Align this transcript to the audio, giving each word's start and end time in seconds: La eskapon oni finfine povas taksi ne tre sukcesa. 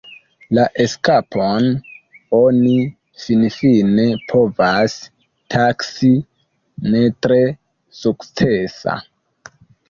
La 0.57 0.61
eskapon 0.83 1.65
oni 2.37 2.77
finfine 3.25 4.05
povas 4.31 4.95
taksi 5.57 6.11
ne 6.95 7.03
tre 7.27 7.39
sukcesa. 8.01 8.99